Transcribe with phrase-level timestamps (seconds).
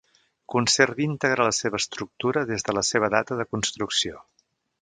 [0.53, 4.27] Conserva íntegra la seva estructura des de la seva data de construcció.